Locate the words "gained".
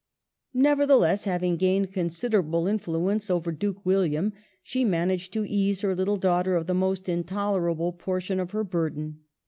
1.57-1.91